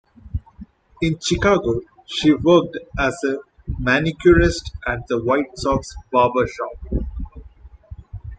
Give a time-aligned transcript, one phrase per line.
[1.03, 7.03] In Chicago, she worked as a manicurist at the White Sox Barber Shop.